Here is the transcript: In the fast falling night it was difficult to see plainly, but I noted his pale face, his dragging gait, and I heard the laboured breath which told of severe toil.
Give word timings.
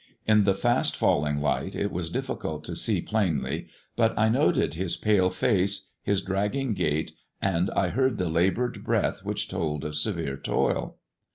In 0.25 0.45
the 0.45 0.55
fast 0.55 0.95
falling 0.97 1.41
night 1.41 1.75
it 1.75 1.91
was 1.91 2.09
difficult 2.09 2.63
to 2.63 2.75
see 2.75 3.01
plainly, 3.01 3.67
but 3.95 4.17
I 4.17 4.29
noted 4.29 4.73
his 4.73 4.97
pale 4.97 5.29
face, 5.29 5.89
his 6.01 6.23
dragging 6.23 6.73
gait, 6.73 7.11
and 7.39 7.69
I 7.75 7.89
heard 7.89 8.17
the 8.17 8.27
laboured 8.27 8.83
breath 8.83 9.23
which 9.23 9.47
told 9.47 9.85
of 9.85 9.95
severe 9.95 10.37
toil. 10.37 10.95